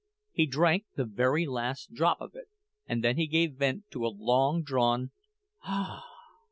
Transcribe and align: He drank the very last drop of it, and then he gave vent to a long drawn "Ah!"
He 0.31 0.47
drank 0.47 0.85
the 0.95 1.05
very 1.05 1.45
last 1.45 1.93
drop 1.93 2.21
of 2.21 2.33
it, 2.33 2.47
and 2.87 3.03
then 3.03 3.17
he 3.17 3.27
gave 3.27 3.53
vent 3.57 3.83
to 3.91 4.03
a 4.03 4.07
long 4.07 4.63
drawn 4.63 5.11
"Ah!" 5.63 6.03